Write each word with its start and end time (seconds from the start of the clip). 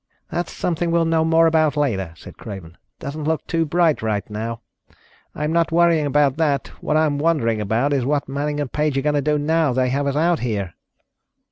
"That's 0.31 0.51
something 0.51 0.89
we'll 0.89 1.05
know 1.05 1.23
more 1.23 1.45
about 1.45 1.77
later," 1.77 2.11
said 2.17 2.35
Craven. 2.35 2.75
"Doesn't 2.97 3.25
look 3.25 3.45
too 3.45 3.65
bright 3.65 4.01
right 4.01 4.27
now. 4.31 4.61
I'm 5.35 5.53
not 5.53 5.71
worrying 5.71 6.07
about 6.07 6.37
that. 6.37 6.69
What 6.81 6.97
I'm 6.97 7.19
wondering 7.19 7.61
about 7.61 7.93
is 7.93 8.03
what 8.03 8.27
Manning 8.27 8.59
and 8.59 8.71
Page 8.73 8.97
are 8.97 9.01
going 9.03 9.13
to 9.13 9.21
do 9.21 9.37
now 9.37 9.73
that 9.73 9.81
they 9.83 9.89
have 9.89 10.07
us 10.07 10.15
out 10.15 10.39
here." 10.39 10.73